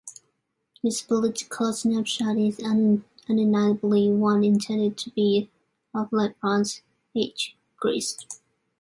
[0.81, 5.51] This political snapshot is undeniably one intended to be
[5.93, 6.81] of Late Bronze
[7.15, 8.17] Age Greece.